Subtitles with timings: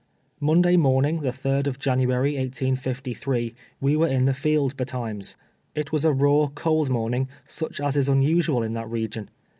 [0.39, 5.35] Monday morning, the third of January, 1853, we were in the field betimes.
[5.75, 9.29] It was a raw, cold morn ing, such as is unusual in that region.